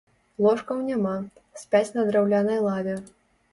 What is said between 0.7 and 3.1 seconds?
няма, спяць на драўлянай лаве.